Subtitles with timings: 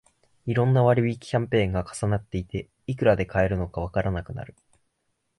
[0.47, 4.55] いろんな割引キャンペーンが重なっていて、いくらで買えるのかわからなくなる